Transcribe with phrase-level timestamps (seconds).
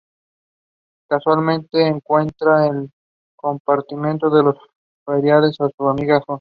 [1.07, 2.91] Casualmente, encuentran en el
[3.77, 4.55] campamento de los
[5.05, 6.25] feriantes a su amiga Jo.